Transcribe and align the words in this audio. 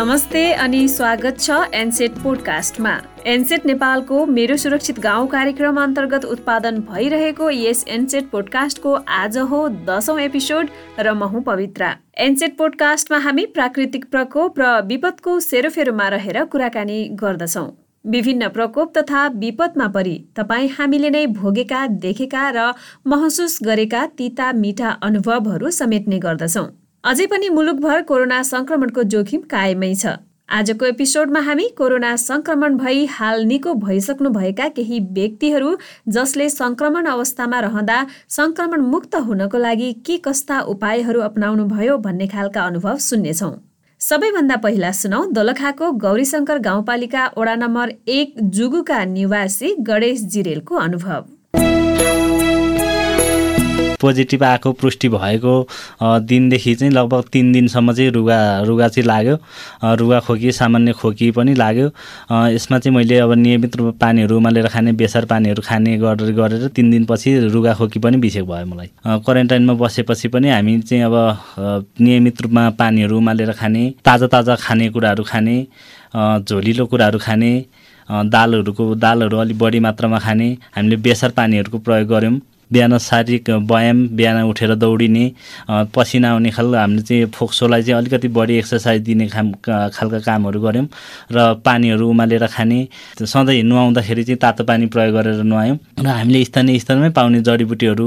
नमस्ते 0.00 0.42
अनि 0.54 0.86
स्वागत 0.88 1.40
छ 1.40 1.56
एनसेट 1.74 2.12
पोडकास्टमा। 2.18 2.92
एनसेट 3.26 3.66
नेपालको 3.66 4.24
मेरो 4.26 4.56
सुरक्षित 4.56 4.98
गाउँ 4.98 5.26
कार्यक्रम 5.28 5.80
अन्तर्गत 5.80 6.24
उत्पादन 6.26 6.78
भइरहेको 6.86 7.50
यस 7.50 7.84
एनसेट 7.88 8.30
पोडकास्टको 8.30 8.92
आज 9.16 9.36
हो 9.50 9.60
दसौँ 9.88 10.18
एपिसोड 10.20 10.68
र 11.00 11.12
म 11.12 11.28
हुँ 11.34 11.42
पवित्रा। 11.42 11.92
एनसेट 12.18 12.56
पोडकास्टमा 12.58 13.18
हामी 13.18 13.46
प्राकृतिक 13.52 14.08
प्रकोप 14.10 14.60
र 14.60 14.72
विपदको 14.88 15.38
सेरोफेरोमा 15.40 16.08
रहेर 16.08 16.44
कुराकानी 16.46 16.98
गर्दछौँ। 17.20 17.68
विभिन्न 18.04 18.48
प्रकोप 18.48 18.98
तथा 18.98 19.26
विपदमा 19.36 19.88
परि 19.94 20.18
तपाईँ 20.36 20.68
हामीले 20.78 21.10
नै 21.10 21.26
भोगेका 21.36 21.86
देखेका 22.00 22.50
र 22.56 22.72
महसुस 23.06 23.58
गरेका 23.62 24.06
तिता 24.18 24.52
मिठा 24.56 24.98
अनुभवहरू 25.02 25.70
समेट्ने 25.70 26.18
गर्दछौँ। 26.18 26.68
अझै 27.04 27.24
पनि 27.26 27.48
मुलुकभर 27.48 28.02
कोरोना 28.08 28.38
संक्रमणको 28.46 29.02
जोखिम 29.12 29.40
कायमै 29.50 29.88
छ। 29.92 30.10
आजको 30.48 30.86
एपिसोडमा 30.86 31.40
हामी 31.46 31.68
कोरोना 31.78 32.10
संक्रमण 32.22 32.76
भई 32.76 33.06
हाल 33.12 33.44
निको 33.44 33.72
भइसक्नु 33.84 34.30
भएका 34.30 34.66
केही 34.76 34.98
व्यक्तिहरू 35.16 35.70
जसले 36.16 36.48
संक्रमण 36.50 37.06
अवस्थामा 37.14 37.60
रहँदा 37.66 37.96
संक्रमण 38.36 38.84
मुक्त 38.90 39.16
हुनको 39.28 39.58
लागि 39.58 39.90
के 40.06 40.16
कस्ता 40.26 40.60
उपायहरू 40.74 41.20
अप्नाउनु 41.28 41.64
भयो 41.72 41.96
भन्ने 42.04 42.26
खालका 42.34 42.66
अनुभव 42.66 42.96
सुन्नेछौँ। 43.08 43.52
सबैभन्दा 44.00 44.56
पहिला 44.60 44.92
सुनौ 45.00 45.24
दोलखाको 45.32 45.92
गौरीशङ्कर 46.04 46.58
गाउँपालिका 46.68 47.26
वडा 47.38 47.54
नम्बर 47.64 47.96
एक 48.18 48.40
जुगुका 48.58 49.04
निवासी 49.16 49.74
गणेश 49.88 50.28
जिरेलको 50.34 50.74
अनुभव। 50.86 51.20
पोजिटिभ 54.00 54.42
आएको 54.44 54.72
पुष्टि 54.80 55.08
भएको 55.08 55.54
दिनदेखि 56.02 56.74
चाहिँ 56.74 56.92
लगभग 56.92 57.24
तिन 57.32 57.52
दिनसम्म 57.52 57.92
चाहिँ 57.92 58.10
रुगा 58.10 58.38
रुगा 58.62 58.88
चाहिँ 58.88 59.06
लाग्यो। 59.06 59.36
रुगा 59.96 60.20
खोकी 60.20 60.52
सामान्य 60.52 60.92
खोकी 60.92 61.30
पनि 61.30 61.54
लाग्यो। 61.54 61.90
यसमा 62.50 62.78
चाहिँ 62.78 62.96
मैले 62.96 63.18
अब 63.18 63.32
नियमित 63.34 63.76
रूपमा 63.76 63.92
पानीहरू 64.00 64.36
उमालेर 64.36 64.68
खाने 64.68 64.92
बेसार 64.92 65.24
पानीहरू 65.26 65.62
खाने 65.62 65.96
गरेर 65.98 66.32
गरेर 66.32 66.66
तिन 66.76 66.90
दिनपछि 66.90 67.38
रुगा 67.48 67.74
खोकी 67.74 67.98
पनि 67.98 68.16
बिसेको 68.16 68.46
भयो 68.46 68.66
मलाई। 68.66 68.90
क्वारेन्टाइनमा 69.06 69.74
बसेपछि 69.74 70.28
पनि 70.28 70.50
हामी 70.50 70.78
चाहिँ 70.80 71.04
अब 71.04 71.86
नियमित 72.00 72.42
रूपमा 72.42 72.68
पानीहरू 72.78 73.18
उमालेर 73.18 73.52
खाने 73.52 73.82
ताजा 74.04 74.26
ताजा 74.26 74.54
खानेकुराहरू 74.56 75.24
खाने 75.24 75.56
झोलिलो 76.16 76.86
कुराहरू 76.86 77.18
खाने 77.18 77.52
दालहरूको 78.08 78.94
दालहरू 78.94 79.36
अलिक 79.38 79.58
बढी 79.58 79.80
मात्रामा 79.80 80.18
खाने 80.18 80.48
हामीले 80.76 80.96
बेसार 80.96 81.30
पानीहरूको 81.30 81.78
प्रयोग 81.78 82.08
गऱ्यौँ। 82.08 82.38
बिहान 82.70 82.96
शारीरिक 83.00 83.50
व्यायाम 83.50 84.06
बिहान 84.16 84.42
उठेर 84.44 84.74
दौडिने 84.74 85.24
पसिना 85.94 86.30
आउने 86.30 86.50
खालको 86.50 86.76
हामीले 86.76 87.02
चाहिँ 87.02 87.26
फोक्सोलाई 87.34 87.82
चाहिँ 87.82 87.98
अलिकति 87.98 88.28
बढी 88.28 88.54
एक्सर्साइज 88.58 89.02
दिने 89.02 89.26
खाम 89.28 89.52
खालका 89.62 90.18
कामहरू 90.20 90.60
गऱ्यौँ 90.60 90.86
र 91.32 91.54
पानीहरू 91.64 92.08
उमालेर 92.10 92.46
खाने 92.46 92.78
सधैँ 93.20 93.62
नुहाउँदाखेरि 93.62 94.24
चाहिँ 94.24 94.38
तातो 94.38 94.64
पानी 94.64 94.86
प्रयोग 94.86 95.14
गरेर 95.14 95.42
नुहायौँ 95.42 95.78
र 95.98 96.06
हामीले 96.08 96.44
स्थानीय 96.44 96.78
स्तरमै 96.78 97.10
पाउने 97.18 97.40
जडीबुटीहरू 97.42 98.06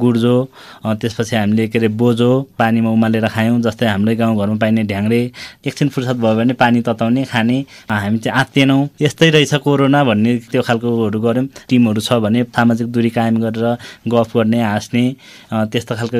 गुर्जो 0.00 0.36
त्यसपछि 0.84 1.36
हामीले 1.36 1.68
के 1.68 1.78
अरे 1.78 1.88
बोजो 2.00 2.30
पानीमा 2.58 2.90
उमालेर 2.90 3.28
खायौँ 3.28 3.60
जस्तै 3.62 3.86
हाम्रै 3.86 4.14
गाउँघरमा 4.16 4.56
पाइने 4.56 4.82
ढ्याङ्ग्रे 4.84 5.20
एकछिन 5.66 5.88
फुर्सद 5.88 6.16
भयो 6.20 6.34
भने 6.36 6.52
पानी 6.54 6.80
तताउने 6.88 7.24
खाने 7.24 7.58
हामी 7.90 8.18
चाहिँ 8.18 8.38
आत्तिएनौँ। 8.40 8.88
यस्तै 9.00 9.30
रहेछ 9.30 9.54
कोरोना 9.64 10.04
भन्ने 10.04 10.36
त्यो 10.52 10.62
खालकोहरू 10.62 11.20
गऱ्यौँ। 11.20 11.46
टिमहरू 11.68 12.00
छ 12.00 12.12
भने 12.24 12.42
सामाजिक 12.56 12.86
दूरी 12.92 13.10
कायम 13.10 13.36
गरेर 13.44 13.73
गफ 14.08 14.36
गर्ने 14.36 14.62
हाँस्ने 14.62 15.04
त्यस्तो 15.52 15.94
खालको 15.94 16.18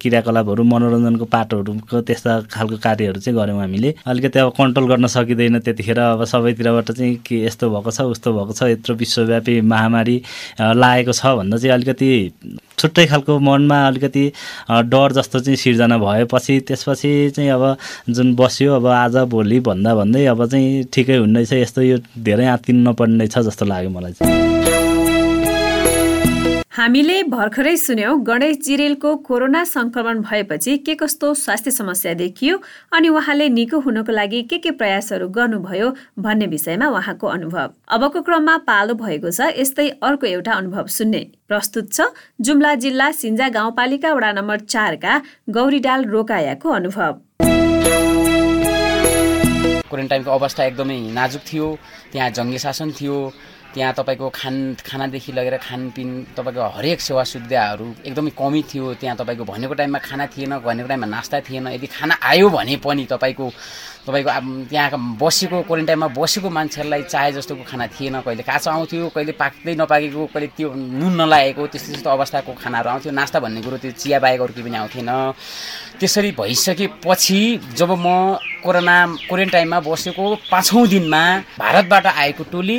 क्रियाकलापहरू 0.00 0.62
मनोरञ्जनको 0.64 1.24
पाटोहरूको 1.24 2.00
त्यस्ता 2.02 2.40
खालको 2.52 2.76
कार्यहरू 2.82 3.20
चाहिँ 3.20 3.38
गऱ्यौँ 3.38 3.60
हामीले। 3.60 3.94
अलिकति 4.06 4.38
अब 4.38 4.50
कन्ट्रोल 4.58 4.88
गर्न 4.88 5.06
सकिँदैन 5.06 5.58
त्यतिखेर 5.60 5.98
अब 5.98 6.24
सबैतिरबाट 6.24 6.90
चाहिँ 6.92 7.14
के 7.26 7.44
यस्तो 7.44 7.70
भएको 7.70 7.90
छ 7.90 8.00
उस्तो 8.12 8.32
भएको 8.32 8.52
छ 8.52 8.62
यत्रो 8.70 8.94
विश्वव्यापी 8.96 9.60
महामारी 9.60 10.16
लागेको 10.60 11.12
छ 11.12 11.26
भन्दा 11.36 11.56
चाहिँ 11.56 11.74
अलिकति 11.74 12.10
छुट्टै 12.78 13.06
खालको 13.06 13.38
मनमा 13.40 13.86
अलिकति 13.86 14.24
डर 14.70 15.12
जस्तो 15.12 15.40
चाहिँ 15.40 15.56
सिर्जना 15.56 15.98
भएपछि 15.98 16.58
त्यसपछि 16.68 17.12
चाहिँ 17.36 17.50
अब 17.50 17.76
जुन 18.10 18.34
बस्यो 18.36 18.74
अब 18.76 18.86
आज 18.86 19.16
भोलि 19.32 19.60
भन्दा 19.60 19.94
भन्दै 19.94 20.24
अब 20.26 20.46
चाहिँ 20.46 20.84
ठिकै 20.92 21.16
हुँदैछ 21.16 21.52
यस्तो 21.52 21.82
यो 21.82 21.98
धेरै 22.20 22.46
आत्तिनु 22.46 22.90
नपर्ने 22.90 23.24
रहेछ 23.24 23.38
जस्तो 23.46 23.64
लाग्यो 23.66 23.90
मलाई 23.90 24.12
चाहिँ। 24.12 24.85
हामीले 26.76 27.22
भर्खरै 27.32 27.76
सुन्यौँ 27.76 28.16
गणेश 28.22 28.56
जिरेलको 28.64 29.14
कोरोना 29.26 29.62
संक्रमण 29.64 30.18
भएपछि 30.20 30.76
के 30.78 30.94
कस्तो 30.94 31.32
स्वास्थ्य 31.34 31.70
समस्या 31.70 32.12
देखियो 32.14 32.58
अनि 32.92 33.08
उहाँले 33.08 33.48
निको 33.48 33.78
हुनको 33.80 34.12
लागि 34.12 34.42
के 34.50 34.58
के 34.58 34.70
प्रयासहरू 34.76 35.28
गर्नुभयो 35.38 35.88
भन्ने 36.20 36.46
विषयमा 36.46 36.88
उहाँको 36.88 37.26
अनुभव। 37.28 37.72
अबको 37.96 38.20
क्रममा 38.22 38.56
पालो 38.68 38.94
भएको 38.94 39.30
छ 39.30 39.48
यस्तै 39.56 39.88
अर्को 40.04 40.26
एउटा 40.26 40.52
अनुभव 40.52 40.86
सुन्ने। 40.98 41.22
प्रस्तुत 41.48 41.92
छ 41.92 42.12
जुम्ला 42.44 42.74
जिल्ला 42.84 43.10
सिन्जा 43.14 43.48
गाउँपालिका 43.56 44.12
वडा 44.12 44.32
नम्बर 44.36 44.68
चारका 44.68 45.20
गौरीडाल 45.56 46.04
रोकायाको 46.12 46.68
अनुभव। 46.76 47.12
क्वारेन्टाइनको 49.88 50.30
अवस्था 50.30 50.64
एकदमै 50.64 51.00
नाजुक 51.16 51.42
थियो 51.48 51.66
त्यहाँ 52.12 52.30
जङ्गे 52.36 52.58
शासन 52.58 52.90
थियो 53.00 53.16
त्यहाँ 53.76 53.92
तपाईँको 53.92 54.28
खान 54.32 54.54
खानादेखि 54.88 55.32
लगेर 55.36 55.56
खानपिन 55.60 56.08
तपाईँको 56.32 56.64
हरेक 56.76 57.00
सेवा 57.00 57.22
सुविधाहरू 57.28 57.86
एकदमै 58.08 58.32
कमी 58.32 58.62
थियो। 58.72 58.94
त्यहाँ 58.96 59.16
तपाईँको 59.20 59.44
भनेको 59.44 59.74
टाइममा 59.76 60.00
खाना 60.00 60.26
थिएन 60.32 60.52
भनेको 60.64 60.88
टाइममा 60.88 61.06
नास्ता 61.06 61.40
थिएन। 61.44 61.66
यदि 61.76 61.86
खाना 61.86 62.14
आयो 62.24 62.48
भने 62.48 62.76
पनि 62.80 63.04
तपाईँको 63.04 63.46
तपाईँको 64.08 64.30
अब 64.32 64.46
त्यहाँका 64.70 64.96
बसेको 65.20 65.62
क्वारेन्टाइनमा 65.68 66.08
बसेको 66.16 66.48
मान्छेहरूलाई 66.48 67.02
चाहे 67.04 67.32
जस्तोको 67.36 67.64
खाना 67.68 67.86
थिएन 67.92 68.20
कहिले 68.24 68.42
काँचो 68.48 68.70
आउँथ्यो 68.70 69.08
कहिले 69.12 69.32
पाक्दै 69.36 69.74
नपाकेको 69.76 70.24
कहिले 70.32 70.48
त्यो 70.56 70.68
नुन 70.72 71.12
नलागेको 71.20 71.62
त्यस्तो 71.68 71.92
त्यस्तो 71.92 72.10
अवस्थाको 72.16 72.52
खानाहरू 72.56 72.88
आउँथ्यो। 72.90 73.12
नास्ता 73.12 73.38
भन्ने 73.44 73.60
कुरो 73.60 73.76
त्यो 73.76 73.92
चिया 73.92 74.18
बाहेक 74.24 74.40
अरू 74.40 74.52
केही 74.56 74.64
पनि 74.64 74.76
आउँथेन। 74.80 75.10
त्यसरी 76.00 76.30
भइसकेपछि 76.32 77.40
जब 77.76 77.90
म 77.92 78.40
कोरोना 78.64 78.96
क्वारेन्टाइनमा 79.28 79.78
बसेको 79.84 80.24
पाँचौँ 80.48 80.86
दिनमा 80.88 81.22
भारतबाट 81.60 82.06
आएको 82.06 82.44
टोली 82.48 82.78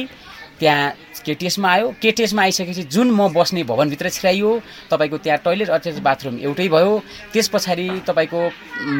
त्यहाँ 0.59 0.91
केटिएसमा 1.27 1.67
आयो। 1.67 1.87
केटिएसमा 2.01 2.41
आइसकेपछि 2.41 2.83
जुन 2.87 3.11
म 3.11 3.27
बस्ने 3.35 3.63
भवनभित्र 3.67 4.09
छिराइयो 4.09 4.51
तपाईँको 4.91 5.17
त्यहाँ 5.19 5.39
टोइलेट 5.43 5.69
अट्याच 5.69 5.99
बाथरुम 5.99 6.35
एउटै 6.39 6.67
भयो। 6.71 6.91
त्यस 7.33 7.47
पछाडि 7.51 7.87
तपाईँको 8.07 8.39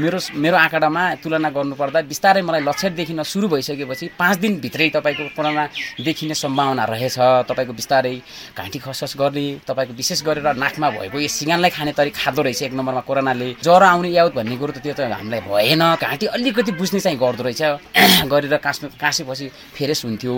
मेरो 0.03 0.19
मेरो 0.35 0.57
आँकडामा 0.57 1.03
तुलना 1.23 1.49
गर्नुपर्दा 1.55 2.01
बिस्तारै 2.11 2.41
मलाई 2.43 2.61
लक्षण 2.67 2.95
देखिन 2.99 3.23
सुरु 3.23 3.47
भइसकेपछि 3.47 4.05
पाँच 4.19 4.37
दिनभित्रै 4.43 4.89
तपाईँको 4.97 5.23
कोरोना 5.35 5.63
देखिने 6.03 6.35
सम्भावना 6.35 6.83
रहेछ। 6.83 7.17
तपाईँको 7.47 7.73
बिस्तारै 7.79 8.15
घाँटी 8.59 8.79
खसखस 8.83 9.15
गर्ने 9.15 9.45
तपाईँको 9.63 9.93
विशेष 9.95 10.19
गरेर 10.27 10.47
नाकमा 10.59 10.89
भएको 10.99 11.19
यो 11.19 11.27
सिँगानलाई 11.31 11.71
खाने 11.71 11.91
तरिक 11.95 12.15
खाँदो 12.15 12.41
रहेछ 12.43 12.61
एक 12.67 12.73
नम्बरमा 12.75 13.01
कोरोनाले। 13.07 13.47
ज्वरो 13.63 13.85
आउने 13.87 14.09
याउत 14.11 14.33
भन्ने 14.35 14.55
कुरो 14.59 14.71
त 14.75 14.83
त्यो 14.83 14.93
त 14.99 15.07
हामीलाई 15.07 15.41
भएन। 15.47 15.83
घाँटी 15.95 16.25
अलिकति 16.35 16.71
बुझ्ने 16.75 16.99
चाहिँ 16.99 17.17
गर्दो 17.17 17.43
रहेछ। 17.47 17.63
गरेर 18.31 18.55
काँच्नु 18.59 18.89
काँसेपछि 18.99 19.47
फेरेस 19.77 20.03
हुन्थ्यो। 20.05 20.35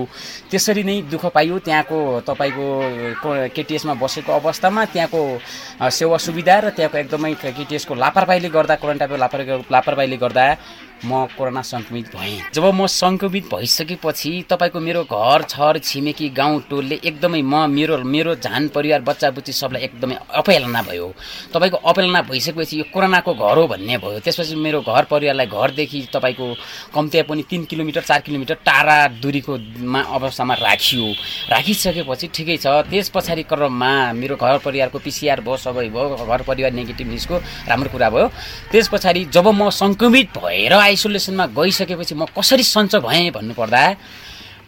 त्यसरी 0.52 0.84
नै 0.84 0.96
दुःख 1.10 1.26
पाइयो। 1.34 1.60
त्यहाँ 1.66 1.79
त्यहाँको 1.82 2.22
तपाईँको 2.28 3.50
केटिएसमा 3.56 3.94
बसेको 3.96 4.32
अवस्थामा 4.34 4.86
त्यहाँको 4.86 5.22
सेवा 5.90 6.18
सुविधा 6.20 6.60
र 6.60 6.70
त्यहाँको 6.76 6.98
एकदमै 7.00 7.34
केटिएसको 7.38 7.96
लापरवाहीले 7.96 8.50
गर्दा 8.50 8.76
क्वारेन्टाइनको 8.76 9.16
लापर 9.16 9.40
लापरवाहीले 9.72 10.18
गर्दा 10.18 10.44
म 11.06 11.26
कोरोना 11.38 11.62
सङ्क्रमित 11.62 12.16
भएँ। 12.16 12.40
जब 12.54 12.66
म 12.66 12.86
सङ्क्रमित 12.88 13.46
भइसकेपछि 13.54 14.32
तपाईँको 14.50 14.80
मेरो 14.80 15.04
घर 15.04 15.44
छर 15.50 15.78
छिमेकी 15.80 16.30
गाउँ 16.30 16.62
टोलले 16.70 17.00
एकदमै 17.04 17.42
म 17.42 17.70
मेरो 17.70 17.98
मेरो 18.04 18.36
झान 18.36 18.68
परिवार 18.76 19.02
बच्चा 19.02 19.30
बुच्ची 19.32 19.54
सबलाई 19.54 19.82
एकदमै 19.84 20.16
अपहेलना 20.36 20.82
भयो। 20.84 21.08
तपाईँको 21.54 21.78
अपहेलना 21.78 22.22
भइसकेपछि 22.30 22.80
यो 22.80 22.86
कोरोनाको 22.94 23.34
घर 23.34 23.58
हो 23.58 23.68
भन्ने 23.68 23.98
भयो। 23.98 24.20
त्यसपछि 24.20 24.56
मेरो 24.56 24.82
घर 24.82 25.04
परिवारलाई 25.08 25.48
घरदेखि 25.48 26.00
तपाईँको 26.14 26.48
कम्ती 26.96 27.22
पनि 27.24 27.44
तिन 27.50 27.64
किलोमिटर 27.66 28.02
चार 28.02 28.20
किलोमिटर 28.28 28.56
टाढा 28.66 28.98
दुरीको 29.22 29.58
मा 29.84 30.02
अवस्थामा 30.20 30.54
राखियो। 30.60 31.06
राखिसकेपछि 31.50 32.28
ठिकै 32.36 32.58
छ 32.58 32.68
त्यस 32.90 33.10
पछाडि 33.16 33.44
क्रममा 33.48 33.92
मेरो 34.14 34.36
घर 34.36 34.58
परिवारको 34.66 35.00
पिसिआर 35.00 35.42
भयो 35.42 35.58
सबै 35.58 35.88
भयो 35.90 36.28
घर 36.28 36.42
परिवार 36.44 36.72
नेगेटिभ 36.74 37.08
निस्को 37.08 37.36
राम्रो 37.70 37.90
कुरा 37.90 38.10
भयो। 38.10 38.28
त्यस 38.72 38.88
पछाडि 38.94 39.26
जब 39.34 39.48
म 39.48 39.70
सङ्क्रमित 39.72 40.38
भएर 40.38 40.74
आइसोलेसनमा 40.90 41.46
गइसकेपछि 41.58 42.16
म 42.16 42.26
कसरी 42.38 42.64
सन्च 42.66 42.96
भएँ 43.06 43.30
भन्नुपर्दा 43.38 43.84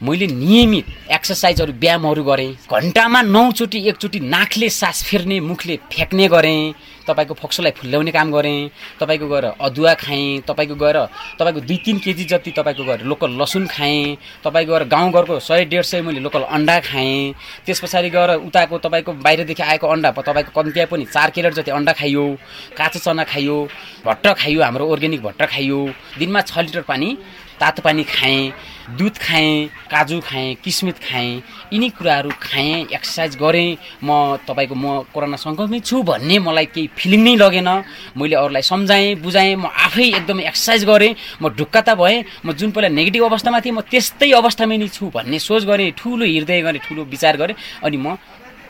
मैले 0.01 0.27
नियमित 0.27 0.85
एक्सर्साइजहरू 1.13 1.73
व्यायामहरू 1.73 2.23
गरेँ। 2.23 2.53
घन्टामा 2.65 3.21
नौचोटि 3.21 3.79
एकचोटि 3.89 4.19
नाकले 4.25 4.69
सास 4.71 5.03
फेर्ने 5.05 5.39
मुखले 5.39 5.75
फ्याँक्ने 5.93 6.27
गरेँ। 6.27 6.73
तपाईँको 7.05 7.33
फोक्सोलाई 7.33 7.71
फुल्याउने 7.77 8.11
काम 8.11 8.31
गरेँ। 8.31 8.69
तपाईँको 8.97 9.27
गएर 9.29 9.45
अदुवा 9.61 9.93
खाएँ। 10.01 10.41
तपाईँको 10.49 10.75
गएर 10.75 10.97
तपाईँको 11.37 11.61
दुई 11.61 11.77
तिन 11.85 11.97
केजी 12.01 12.25
जति 12.25 12.51
तपाईँको 12.57 12.83
गएर 12.83 13.01
लोकल 13.05 13.37
लसुन 13.41 13.67
खाएँ। 13.67 14.17
तपाईँको 14.41 14.73
गएर 14.73 14.83
गाउँघरको 14.89 15.39
सय 15.39 15.65
डेढ 15.69 15.85
सय 15.85 16.01
मैले 16.01 16.19
लोकल 16.19 16.49
अन्डा 16.49 16.79
खाएँ। 16.81 17.33
त्यस 17.65 17.79
पछाडि 17.79 18.09
गएर 18.09 18.29
उताको 18.41 18.77
तपाईँको 18.81 19.13
बाहिरदेखि 19.21 19.63
आएको 19.63 19.85
अन्डा 19.87 20.11
तपाईँको 20.17 20.51
कम्ती 20.51 20.85
पनि 20.89 21.05
चार 21.13 21.29
केरेट 21.29 21.53
जति 21.61 21.71
अन्डा 21.77 21.93
खाइयो 21.93 22.25
काँचो 22.73 22.99
चना 22.99 23.23
खाइयो 23.23 23.57
भट्ट 24.05 24.27
खाइयो 24.33 24.61
हाम्रो 24.63 24.89
अर्ग्यानिक 24.89 25.21
भट्ट 25.21 25.41
खाइयो। 25.45 25.79
दिनमा 26.17 26.41
छ 26.41 26.57
लिटर 26.59 26.81
पानी 26.89 27.17
तातो 27.61 27.81
पानी 27.85 28.03
खाएँ 28.03 28.51
दुध 28.97 29.17
खाएँ 29.21 29.67
काजु 29.91 30.19
खाएँ 30.19 30.55
किस्मित 30.63 30.97
खाएँ 30.97 31.41
यिनी 31.73 31.89
कुराहरू 31.93 32.29
खाएँ 32.41 32.89
एक्सर्साइज 32.89 33.35
गरेँ। 33.37 33.77
म 34.03 34.41
तपाईँको 34.49 34.75
म 34.75 35.05
कोरोना 35.13 35.37
सङ्क्रमित 35.37 35.85
छु 35.85 36.01
भन्ने 36.01 36.39
मलाई 36.41 36.65
केही 36.73 36.87
फिलिङ 36.97 37.21
नै 37.21 37.35
लगेन। 37.37 37.69
मैले 38.17 38.35
अरूलाई 38.35 38.61
सम्झाएँ 38.65 39.15
बुझाएँ 39.21 39.55
म 39.55 39.69
आफै 39.69 40.05
एकदमै 40.17 40.43
एक्सर्साइज 40.49 40.85
गरेँ 40.89 41.15
म 41.41 41.53
ढुक्का 41.53 41.81
त 41.85 41.89
भएँ 42.01 42.25
म 42.45 42.51
जुन 42.57 42.71
पहिला 42.73 42.89
नेगेटिभ 42.89 43.23
अवस्थामा 43.29 43.59
थिएँ 43.61 43.75
म 43.77 43.81
त्यस्तै 43.85 44.31
अवस्थामा 44.41 44.75
नै 44.81 44.89
छु 44.89 45.13
भन्ने 45.13 45.39
सोच 45.39 45.63
गरेँ 45.69 45.91
ठुलो 45.93 46.25
हृदय 46.25 46.61
गरेँ 46.65 46.81
ठुलो 46.81 47.05
विचार 47.05 47.37
गरेँ। 47.37 47.55
अनि 47.85 47.97
म 47.97 48.17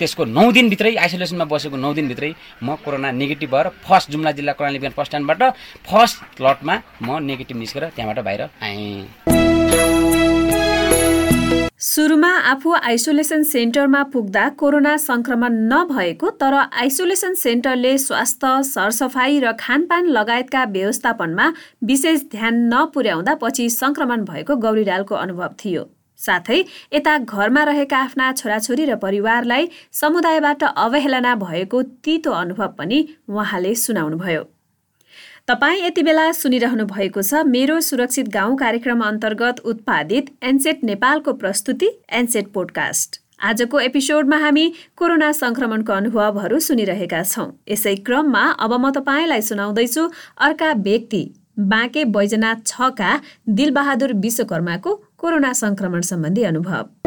त्यसको 0.02 0.26
नौ 0.38 0.46
दिनभित्रै 0.52 0.96
आइसोलेसनमा 1.06 1.46
बसेको 1.54 1.78
नौ 1.78 1.94
दिनभित्रै 1.94 2.32
म 2.64 2.76
कोरोना 2.86 3.12
नेगेटिभ 3.22 3.50
भएर 3.56 3.68
फर्स्ट 3.88 4.12
जुम्ला 4.12 4.32
जिल्ला 4.38 4.54
कर्णाली 4.60 4.80
बिहान 4.80 4.94
फर्स्ट 4.98 5.12
स्ट्यान्डबाट 5.12 5.42
फर्स्ट 5.90 6.42
लटमा 6.42 6.76
म 7.02 7.20
नेगेटिभ 7.30 7.58
निस्केर 7.58 7.84
त्यहाँबाट 7.96 8.26
बाहिर 8.26 8.42
आएँ। 8.42 9.30
सुरुमा 11.82 12.30
आफू 12.50 12.74
आइसोलेसन 12.88 13.44
सेन्टरमा 13.44 14.02
पुग्दा 14.14 14.48
कोरोना 14.58 14.96
संक्रमण 14.98 15.54
नभएको 15.72 16.30
तर 16.42 16.54
आइसोलेसन 16.54 17.34
सेन्टरले 17.36 17.98
स्वास्थ्य 17.98 18.52
सरसफाई 18.64 19.40
र 19.40 19.52
खानपान 19.60 20.06
लगायतका 20.18 20.64
व्यवस्थापनमा 20.76 21.48
विशेष 21.84 22.22
ध्यान 22.32 22.62
नपुर्याउँदा 22.74 23.34
पछि 23.42 23.70
संक्रमण 23.72 24.26
भएको 24.26 24.56
गौरीलालको 24.68 25.16
अनुभव 25.16 25.56
थियो। 25.66 25.84
साथै 26.22 26.60
यता 26.94 27.18
घरमा 27.20 27.64
रहेका 27.64 27.98
आफ्ना 28.00 28.32
छोराछोरी 28.34 28.86
र 28.86 28.96
परिवारलाई 29.04 29.70
समुदायबाट 29.94 30.64
अवहेलना 30.66 31.36
भएको 31.38 31.82
तितो 32.04 32.32
अनुभव 32.38 32.74
पनि 32.78 33.06
उहाँले 33.30 33.76
सुनाउनुभयो। 33.78 34.44
तपाईँ 35.48 35.82
यति 35.82 36.02
बेला 36.04 36.32
सुनिरहनु 36.34 36.86
भएको 36.88 37.22
छ 37.22 37.42
मेरो 37.48 37.80
सुरक्षित 37.82 38.28
गाउँ 38.30 38.58
कार्यक्रम 38.58 39.02
अन्तर्गत 39.04 39.60
उत्पादित 39.66 40.30
एनसेट 40.44 40.84
नेपालको 40.84 41.34
प्रस्तुति 41.34 41.90
एनसेट 42.12 42.52
पोडकास्ट। 42.54 43.20
आजको 43.42 43.80
एपिसोडमा 43.80 44.38
हामी 44.38 44.66
कोरोना 44.98 45.32
संक्रमणको 45.34 45.94
अनुभवहरू 45.94 46.60
सुनिरहेका 46.60 47.22
छौँ। 47.24 47.50
यसै 47.70 47.96
क्रममा 48.06 48.44
अब 48.60 48.74
म 48.76 48.92
तपाईँलाई 48.92 49.42
सुनाउँदैछु 49.42 50.10
अर्का 50.40 50.72
व्यक्ति 50.80 51.24
बाँके 51.60 52.06
बैजनाथ 52.14 52.66
छका 52.66 53.12
दिलबहादुर 53.50 54.14
विश्वकर्माको 54.22 54.94
कोरोना 55.22 55.52
संक्रमण 55.54 56.02
सम्बन्धी 56.02 56.44
अनुभव 56.44 57.01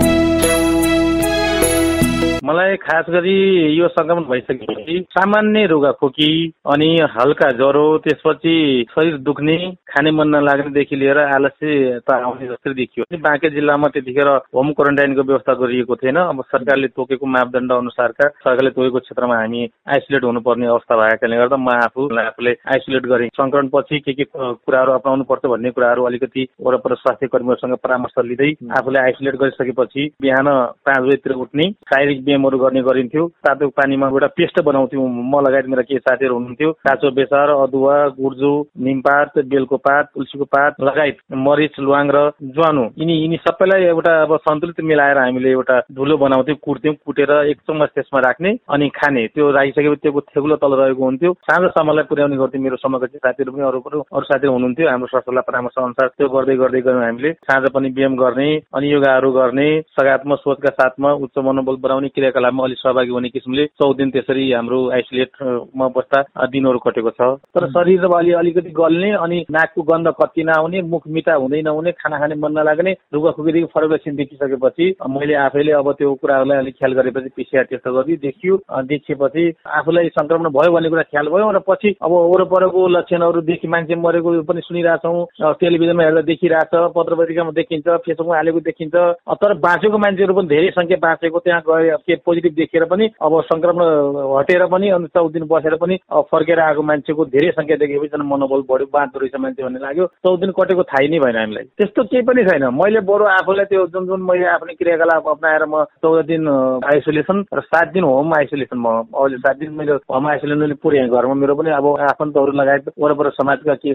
मलाई 2.44 2.76
खास 2.76 3.05
गरी 3.11 3.35
यो 3.75 3.87
संक्रमण 3.88 4.25
भइसकेपछि 4.31 4.99
सामान्य 5.11 5.67
रुगाखोकी 5.67 6.32
अनि 6.73 6.88
हल्का 7.11 7.50
ज्वरो 7.52 7.85
त्यसपछि 8.05 8.56
शरीर 8.91 9.17
दुख्ने 9.29 9.56
खाने 9.88 10.11
मन 10.11 10.29
नलाग्नेदेखि 10.29 10.96
लिएर 10.96 11.19
आलस्यता 11.19 12.17
आउने 12.25 12.46
जस्तै 12.46 12.75
देखियो। 12.75 13.05
बाँके 13.19 13.50
जिल्लामा 13.50 13.88
त्यतिखेर 13.94 14.29
होम 14.56 14.73
क्वारेन्टाइनको 14.73 15.23
व्यवस्था 15.23 15.55
गरिएको 15.62 15.96
थिएन। 15.96 16.17
अब 16.17 16.43
सरकारले 16.44 16.88
तोकेको 16.88 17.26
मापदण्ड 17.26 17.73
अनुसारका 17.73 18.29
सरकारले 18.29 18.70
तोकेको 18.70 18.99
क्षेत्रमा 18.99 19.41
हामी 19.41 19.64
आइसोलेट 19.96 20.25
हुनुपर्ने 20.25 20.67
अवस्था 20.67 21.00
भएकाले 21.00 21.37
गर्दा 21.37 21.56
म 21.56 21.69
आफू 21.79 22.08
आफूले 22.25 22.56
आइसोलेट 22.75 23.06
गरेँ। 23.06 23.29
संक्रमण 23.41 23.69
पछि 23.75 24.00
के 24.00 24.12
के 24.12 24.25
कुराहरू 24.26 24.93
अप्नाउनु 24.93 25.25
पर्छ 25.32 25.46
भन्ने 25.46 25.70
कुराहरू 25.73 26.05
अलिकति 26.12 26.46
वरपर 26.61 26.94
स्वास्थ्य 26.96 27.32
कर्मीहरूसँग 27.32 27.76
परामर्श 27.81 28.20
लिँदै 28.26 28.52
आफूले 28.79 28.99
आइसोलेट 29.00 29.41
गरिसकेपछि 29.41 30.08
बिहान 30.23 30.55
पाँच 30.85 31.02
बजीतिर 31.05 31.32
उठ्ने 31.38 31.70
शारीरिक 31.88 32.25
व्यायामहरू 32.35 32.59
गर्ने 32.59 32.83
गरिन्थ्यो। 32.83 33.27
तातो 33.47 33.69
पानीमा 33.71 34.07
एउटा 34.09 34.27
पेस्ट 34.35 34.61
बनाउँथ्यौँ। 34.61 35.07
म 35.07 35.41
लगायत 35.47 35.67
मेरा 35.67 35.83
केही 35.83 35.99
साथीहरू 35.99 36.35
हुनुहुन्थ्यो। 36.35 36.71
काँचो 36.83 37.11
बेसार 37.15 37.49
अदुवा 37.55 37.97
गुर्जु 38.19 38.53
निमपात 38.83 39.39
बेलको 39.47 39.77
पात 39.77 40.05
तुलसीको 40.15 40.45
पात 40.45 40.81
लगायत 40.81 41.17
मरिच 41.31 41.79
लुवाङ 41.79 42.07
र 42.11 42.19
ज्वानो। 42.55 42.85
यिनी 42.99 43.15
यिनी 43.23 43.37
सबैलाई 43.47 43.83
एउटा 43.85 44.13
अब 44.23 44.37
सन्तुलित 44.43 44.81
मिलाएर 44.83 45.19
हामीले 45.19 45.51
एउटा 45.51 45.79
धुलो 45.95 46.17
बनाउँथ्यौँ 46.19 46.59
कुट्थ्यौँ 46.59 46.95
कुटेर 47.07 47.31
एक 47.51 47.59
चम्मच 47.67 47.89
त्यसमा 47.95 48.21
राख्ने 48.27 48.51
अनि 48.69 48.89
खाने। 48.99 49.27
त्यो 49.35 49.51
राखिसकेपछि 49.51 50.01
त्यो 50.03 50.21
थेगुलो 50.35 50.57
तल 50.57 50.75
रहेको 50.75 51.05
हुन्थ्यो। 51.05 51.33
साँझ 51.47 51.71
समयलाई 51.71 52.05
पुर्याउने 52.11 52.37
गर्थ्यौँ 52.37 52.63
मेरो 52.65 52.77
समयको 52.83 53.07
साथीहरू 53.07 53.53
पनि 53.53 53.65
अरू 53.71 53.79
अरू 53.79 54.25
साथीहरू 54.25 54.53
हुनुहुन्थ्यो। 54.53 54.89
हाम्रो 54.91 55.13
सरसल्लाह 55.15 55.45
परामर्श 55.49 55.79
अनुसार 55.79 56.09
त्यो 56.19 56.29
गर्दै 56.35 56.57
गर्दै 56.57 56.81
गयौँ 56.83 57.05
हामीले 57.05 57.33
साँझ 57.47 57.65
पनि 57.75 57.89
व्यायाम 57.95 58.15
गर्ने 58.17 58.49
अनि 58.75 58.93
योगाहरू 58.93 59.31
गर्ने 59.33 59.69
सकारात्मक 59.95 60.39
सोचका 60.39 60.71
साथमा 60.75 61.13
उच्च 61.25 61.39
मनोबल 61.45 61.77
बढाउने 61.85 62.09
क्रियाकलापमा 62.25 62.65
अलिक 62.65 62.79
सहभागी 62.79 63.11
हुने 63.11 63.29
किसिमले 63.29 63.65
चौध 63.76 63.97
दिन 63.97 64.11
त्यसरी 64.11 64.50
हाम्रो 64.53 64.79
आइसोलेटमा 64.91 65.88
बस्दा 65.91 66.47
दिनहरू 66.49 66.79
कटेको 66.81 67.11
छ। 67.11 67.29
तर 67.53 67.67
शरीर 67.71 68.05
अलि 68.06 68.32
अलिकति 68.35 68.71
गल्ने 68.73 69.11
अनि 69.19 69.44
नाकको 69.50 69.82
गन्ध 69.85 70.09
कति 70.15 70.44
नआउने 70.44 70.82
मुख 70.88 71.03
मिठा 71.09 71.35
हुँदै 71.35 71.61
नहुने 71.62 71.93
खाना 71.94 72.19
खाने 72.19 72.35
मन 72.37 72.53
नलाग्ने 72.59 72.93
रुगाखुकीदेखि 73.12 73.67
फरक 73.75 73.93
लक्षण 73.93 74.17
देखिसकेपछि 74.17 74.87
मैले 75.11 75.35
आफैले 75.37 75.73
अब 75.75 75.93
त्यो 75.94 76.15
कुराहरूलाई 76.17 76.59
अलिक 76.59 76.75
ख्याल 76.75 76.93
गरेपछि 76.94 77.29
पिसिआर 77.37 77.65
टेस्ट 77.67 77.88
गर्दै 77.88 78.17
देखियो 78.19 78.56
देखिएपछि 78.85 79.44
आफूलाई 79.75 80.09
संक्रमण 80.17 80.49
भयो 80.50 80.73
भन्ने 80.73 80.88
कुरा 80.88 81.03
ख्याल 81.05 81.29
भयो 81.29 81.50
र 81.50 81.62
पछि 81.69 81.94
अब 82.00 82.12
वरपरको 82.32 82.87
लक्षणहरू 82.91 83.41
देखि 83.44 83.69
मान्छे 83.69 84.00
मरेको 84.00 84.41
पनि 84.44 84.61
सुनिरहेछौँ 84.62 85.53
टेलिभिजनमा 85.61 86.05
हेर्दा 86.05 86.23
देखिरहेछ 86.25 86.75
पत्र 86.97 87.15
पत्रिकामा 87.15 87.53
देखिन्छ 87.55 87.87
फेसबुकमा 88.00 88.37
हालेको 88.37 88.61
देखिन्छ 88.65 88.94
तर 89.37 89.55
बाँचेको 89.61 89.99
मान्छेहरू 89.99 90.35
पनि 90.35 90.49
धेरै 90.49 90.70
सङ्ख्या 90.73 91.03
बाँचेको 91.03 91.38
त्यहाँ 91.41 91.62
गए 91.65 91.91
के 92.06 92.15
पोजिटिभ 92.27 92.55
देखेर 92.55 92.85
पनि 92.91 93.09
अब 93.23 93.41
संक्रमण 93.45 93.85
हटेर 94.39 94.67
पनि 94.73 94.89
अनि 94.97 95.06
चौध 95.15 95.33
दिन 95.33 95.47
बसेर 95.51 95.77
पनि 95.83 95.99
फर्केर 96.33 96.61
आएको 96.61 96.83
मान्छेको 96.83 97.25
धेरै 97.35 97.51
सङ्ख्या 97.59 97.77
देखेपछि 97.77 98.23
मनोबल 98.25 98.62
बढ्यो 98.71 98.87
बाँच्दो 98.93 99.21
रहेछ 99.21 99.37
मान्छे 99.41 99.62
भन्ने 99.62 99.81
लाग्यो। 99.81 100.06
चौध 100.25 100.41
दिन 100.41 100.51
कटेको 100.59 100.83
थाहै 100.91 101.09
नै 101.09 101.19
भएन 101.25 101.37
हामीलाई। 101.37 101.65
त्यस्तो 101.79 102.03
केही 102.05 102.23
पनि 102.29 102.45
छैन। 102.45 102.65
मैले 102.75 103.01
बरु 103.09 103.25
आफूलाई 103.35 103.65
त्यो 103.71 103.87
जुन 103.95 104.06
जुन 104.06 104.23
मैले 104.31 104.47
आफ्नो 104.55 104.75
क्रियाकलाप 104.81 105.29
अप्नाएर 105.29 105.65
म 105.65 105.85
चौध 106.03 106.27
दिन 106.27 106.49
आइसोलेसन 106.93 107.45
र 107.55 107.61
सात 107.65 107.93
दिन 107.95 108.05
होम 108.05 108.35
आइसोलेसन 108.39 108.79
म 108.79 108.87
अहिले 109.15 109.39
सात 109.45 109.56
दिन 109.59 109.73
मैले 109.79 109.93
होम 110.11 110.29
आइसोलेसन 110.29 110.75
पुऱ्याएँ। 110.83 111.09
घरमा 111.11 111.35
मेरो 111.35 111.55
पनि 111.55 111.71
अब 111.79 111.87
आफन्तहरू 112.11 112.53
लगायत 112.61 112.93
वरपर 112.99 113.31
समाजका 113.41 113.75
के 113.83 113.95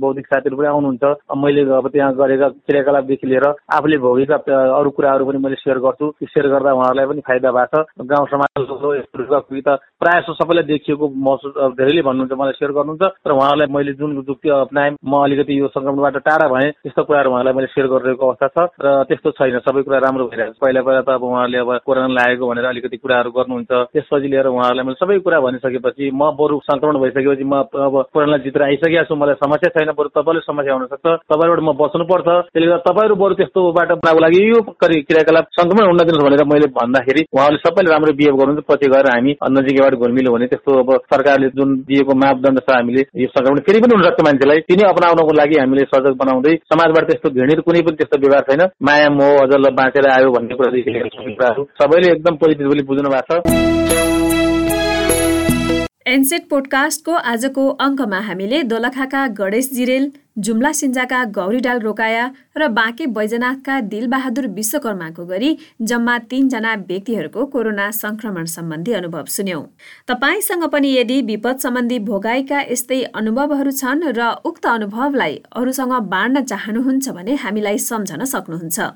बौद्धिक 0.00 0.26
साथीहरू 0.26 0.56
पनि 0.56 0.68
आउनुहुन्छ। 0.68 1.04
मैले 1.44 1.62
अब 1.78 1.88
त्यहाँ 1.88 2.14
गरेका 2.14 2.48
क्रियाकलापदेखि 2.68 3.26
लिएर 3.26 3.46
आफूले 3.46 3.98
भोगेका 3.98 4.36
अरू 4.78 4.90
कुराहरू 4.90 5.26
पनि 5.26 5.38
मैले 5.44 5.56
सेयर 5.62 5.78
गर्छु। 5.86 6.12
सेयर 6.24 6.48
गर्दा 6.48 6.72
उहाँहरूलाई 6.72 7.06
पनि 7.06 7.20
फाइदा 7.28 7.49
भएको 7.50 7.82
छ। 7.82 8.06
गाउँ 8.10 8.26
समाजको 8.30 8.94
यस्तो 8.94 9.76
प्रायः 10.00 10.20
जस्तो 10.20 10.32
सबैलाई 10.34 10.64
देखिएको 10.64 11.08
महसुस 11.26 11.52
धेरैले 11.76 12.02
भन्नुहुन्छ 12.02 12.32
मलाई 12.40 12.52
सेयर 12.58 12.72
गर्नुहुन्छ 12.72 13.04
र 13.26 13.32
उहाँलाई 13.32 13.68
मैले 13.68 13.92
जुन 14.00 14.10
जुक्ति 14.24 14.48
अप्नाएँ 14.48 14.96
म 15.04 15.12
अलिकति 15.24 15.58
यो 15.60 15.68
सङ्क्रमणबाट 15.68 16.16
टाढा 16.24 16.46
भएँ 16.48 16.70
त्यस्तो 16.72 17.02
कुराहरू 17.04 17.30
उहाँलाई 17.30 17.54
मैले 17.54 17.68
सेयर 17.74 17.86
गरिरहेको 17.92 18.26
अवस्था 18.26 18.48
छ 18.48 18.58
र 18.80 19.04
त्यस्तो 19.08 19.30
छैन। 19.38 19.58
सबै 19.60 19.82
कुरा 19.82 19.98
राम्रो 20.00 20.24
भइरहेको 20.30 20.56
छ। 20.56 20.60
पहिला 20.64 20.80
पहिला 20.80 21.02
त 21.04 21.10
अब 21.10 21.22
उहाँहरूले 21.22 21.58
अब 21.60 21.70
कोरोना 21.84 22.08
लागेको 22.16 22.48
भनेर 22.48 22.66
अलिकति 22.72 22.96
कुराहरू 22.96 23.30
गर्नुहुन्छ। 23.30 23.70
त्यसपछि 23.92 24.28
लिएर 24.32 24.46
उहाँहरूलाई 24.48 24.84
मैले 24.88 25.00
सबै 25.04 25.18
कुरा 25.20 25.40
भनिसकेपछि 25.40 26.04
म 26.10 26.22
बरु 26.40 26.60
सङ्क्रमण 26.64 26.96
भइसकेपछि 27.04 27.44
म 27.44 27.54
अब 27.60 27.94
कोरोनालाई 28.14 28.44
जितेर 28.46 28.62
आइसकेको 28.62 29.04
छु। 29.04 29.14
मलाई 29.20 29.36
समस्या 29.44 29.70
छैन 29.76 29.92
बरु 29.98 30.08
तपाईँले 30.16 30.40
समस्या 30.48 30.74
हुनसक्छ। 30.74 31.06
तपाईँबाट 31.28 31.60
म 31.60 31.70
बस्नुपर्छ। 31.76 32.28
त्यसले 32.50 32.66
गर्दा 32.66 32.84
तपाईँहरू 32.88 33.14
बरु 33.20 33.34
त्यस्तोबाट 33.40 33.90
लागि 34.20 34.40
यो 34.48 34.60
क्रियाकलाप 34.80 35.46
सङ्क्रमण 35.56 35.86
हुन 35.86 35.98
दिनुहोस् 36.00 36.24
भनेर 36.24 36.44
मैले 36.52 36.66
भन्दाखेरि 36.72 37.22
उहाँहरूले 37.40 37.60
सबैले 37.64 37.90
राम्रो 37.90 38.12
बिहेभ 38.20 38.34
गर्नुहुन्छ 38.36 38.64
पछि 38.68 38.88
गएर 38.92 39.06
हामी 39.08 39.32
नजिकैबाट 39.56 39.94
घुलमिलो 39.96 40.32
भने 40.32 40.46
त्यस्तो 40.52 40.72
अब 40.80 40.90
सरकारले 41.12 41.48
जुन 41.56 41.68
दिएको 41.88 42.14
मापदण्ड 42.22 42.58
छ 42.66 42.76
हामीले 42.76 43.04
यो 43.22 43.28
संक्रमण 43.32 43.60
फेरि 43.66 43.80
पनि 43.80 43.96
हुनसक्छ 43.96 44.24
मान्छेलाई। 44.28 44.60
तिनी 44.68 44.84
अपनाउनको 44.88 45.32
लागि 45.40 45.56
हामीले 45.60 45.84
सजग 45.94 46.20
बनाउँदै 46.20 46.54
समाजबाट 46.72 47.08
त्यस्तो 47.10 47.32
घृणित 47.32 47.64
कुनै 47.64 47.82
पनि 47.88 47.96
त्यस्तो 47.96 48.20
व्यवहार 48.20 48.44
छैन। 48.50 48.62
माया 48.84 49.08
मोह 49.16 49.40
अझ 49.44 49.72
बाँचेर 49.80 50.10
आयो 50.10 50.30
भन्ने 50.36 50.60
कुरादेखि 50.60 50.90
लिएर 50.90 51.08
कुराहरू 51.40 51.64
सबैले 51.80 52.12
एकदम 52.12 52.34
पोजिटिभली 52.44 52.86
बुझ्नु 52.92 53.16
भएको 53.16 53.40
छ। 53.40 54.39
एनसेट 56.10 56.46
पोडकास्टको 56.50 57.12
आजको 57.30 57.64
अङ्कमा 57.84 58.18
हामीले 58.28 58.58
दोलखाका 58.70 59.18
गणेश 59.38 59.66
जिरेल 59.72 60.06
जुम्ला 60.46 60.70
सिन्जाका 60.78 61.18
गौरीडाल 61.36 61.80
रोकाया 61.80 62.24
र 62.56 62.68
बाँके 62.78 63.06
बैजनाथका 63.18 63.76
दिलबहादुर 63.92 64.48
विश्वकर्माको 64.56 65.26
गरी 65.26 65.50
जम्मा 65.90 66.16
तीनजना 66.32 66.72
व्यक्तिहरूको 66.88 67.44
कोरोना 67.52 67.86
संक्रमण 67.98 68.50
सम्बन्धी 68.54 68.96
अनुभव 69.00 69.30
सुन्यौं। 69.34 69.62
तपाईँसँग 70.08 70.64
पनि 70.72 70.90
यदि 70.94 71.20
विपद 71.28 71.62
सम्बन्धी 71.66 71.98
भोगाईका 72.08 72.62
यस्तै 72.72 73.02
अनुभवहरू 73.20 73.76
छन् 73.82 74.02
र 74.18 74.32
उक्त 74.50 74.66
अनुभवलाई 74.72 75.38
अरूसँग 75.54 75.94
बाँड्न 76.16 76.44
चाहनुहुन्छ 76.44 77.16
भने 77.20 77.38
हामीलाई 77.44 77.78
सम्झन 77.86 78.24
सक्नुहुन्छ। 78.34 78.90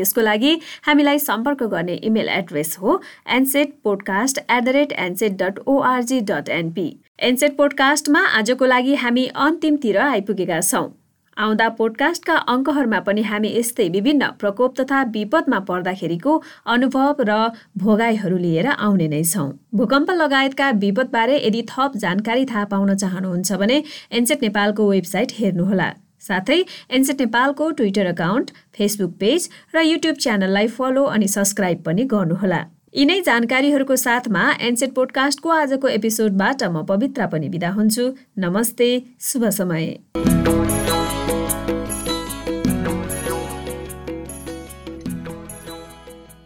त्यसको 0.00 0.20
लागि 0.22 0.52
हामीलाई 0.86 1.18
सम्पर्क 1.20 1.62
गर्ने 1.74 1.94
इमेल 2.10 2.28
एड्रेस 2.38 2.76
हो 2.82 3.00
NSET 3.38 3.74
podcast 3.84 4.38
at 4.40 4.62
the 4.62 4.76
rate 4.76 4.92
NSET 5.00 5.42
dot 5.42 5.58
ORG 5.66 6.20
dot 6.28 6.48
NP 6.60 6.88
NSET 7.28 7.56
पोडकास्टमा 7.56 8.20
आजको 8.38 8.66
लागि 8.66 8.94
हामी 9.00 9.26
अन्तिमतिर 9.44 9.98
आइपुगेका 10.06 10.60
छौँ। 10.62 10.88
आउँदा 11.36 11.68
पोडकास्टका 11.76 12.34
अङ्कहरूमा 12.52 12.98
पनि 13.00 13.22
हामी 13.22 13.50
यस्तै 13.50 13.88
विभिन्न 13.88 14.26
प्रकोप 14.40 14.74
तथा 14.80 15.02
विपदमा 15.14 15.58
पर्दाखेरिको 15.68 16.32
अनुभव 16.74 17.22
र 17.28 17.36
भोगाईहरू 17.84 18.38
लिएर 18.38 18.66
आउने 18.68 19.08
नै 19.08 19.22
छौँ। 19.24 19.48
भूकम्प 19.74 20.10
लगायतका 20.18 20.70
विपदबारे 20.82 21.38
यदि 21.38 21.62
थप 21.70 21.96
जानकारी 22.04 22.44
थाहा 22.52 22.64
पाउन 22.72 22.94
चाहनुहुन्छ 22.96 23.60
भने 23.62 23.82
एनसेट 24.12 24.42
नेपालको 24.42 24.90
वेबसाइट 24.90 25.32
हेर्नुहोला। 25.38 25.88
साथै 26.20 26.58
एनसेट 26.90 27.20
नेपालको 27.20 27.70
ट्विटर 27.78 28.06
अकाउन्ट 28.06 28.50
फेसबुक 28.76 29.16
पेज 29.20 29.48
र 29.74 29.84
युट्युब 29.84 30.16
च्यानललाई 30.16 30.68
फलो 30.76 31.04
अनि 31.14 31.28
सब्सक्राइब 31.28 31.82
पनि 31.86 32.04
गर्नुहोला। 32.12 32.60
यिनै 32.94 33.20
जानकारीहरूको 33.26 33.96
साथमा 33.96 34.44
एनसेट 34.60 34.94
पोडकास्टको 34.94 35.48
आजको 35.56 35.88
एपिसोडबाट 35.88 36.64
म 36.64 36.82
पवित्रा 36.86 37.26
पनि 37.26 37.48
बिदा 37.48 37.70
हुन्छु। 37.70 38.10
नमस्ते 38.38 38.90
शुभ 39.22 39.48
समय। 39.58 39.86